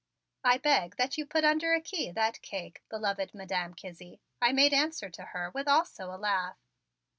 [0.43, 4.73] "I beg that you put under a key that cake, beloved Madam Kizzie," I made
[4.73, 6.57] answer to her with also a laugh.